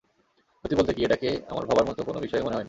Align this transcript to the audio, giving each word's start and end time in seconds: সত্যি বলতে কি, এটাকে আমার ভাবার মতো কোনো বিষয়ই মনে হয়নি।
সত্যি 0.65 0.75
বলতে 0.75 0.93
কি, 0.93 1.01
এটাকে 1.03 1.29
আমার 1.49 1.65
ভাবার 1.65 1.85
মতো 1.85 2.01
কোনো 2.03 2.19
বিষয়ই 2.19 2.41
মনে 2.41 2.55
হয়নি। 2.55 2.59